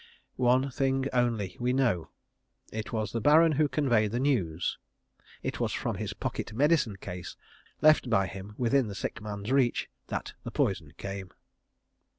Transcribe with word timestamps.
One 0.41 0.71
thing 0.71 1.05
only 1.13 1.57
we 1.59 1.73
know 1.73 2.09
_It 2.73 2.91
was 2.91 3.11
the 3.11 3.21
Baron 3.21 3.51
who 3.51 3.67
conveyed 3.69 4.11
the 4.13 4.19
news. 4.19 4.79
It 5.43 5.59
was 5.59 5.73
from 5.73 5.97
his 5.97 6.13
pocket 6.13 6.53
medicine 6.53 6.95
case, 6.95 7.35
left 7.81 8.09
by 8.09 8.25
him 8.25 8.55
within 8.57 8.87
the 8.87 8.95
sick 8.95 9.21
man's 9.21 9.51
reach, 9.51 9.91
that 10.07 10.33
the 10.43 10.49
poison 10.49 10.93
came. 10.97 11.29